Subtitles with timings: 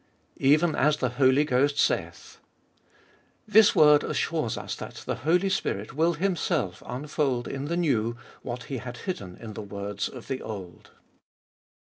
[0.39, 2.39] Even as the Holy Ghost saith.
[3.47, 8.63] This word assures us that the Holy Spirit will Himself unfold in the New what
[8.63, 10.89] He had hidden in the words of the Old.